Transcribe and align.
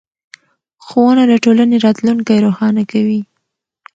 ښوونه 0.85 1.23
د 1.27 1.33
ټولنې 1.43 1.75
راتلونکی 1.85 2.43
روښانه 2.45 2.83
کوي 2.91 3.21